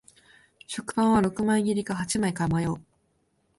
[0.65, 2.83] 食パンは六枚切りか八枚か迷う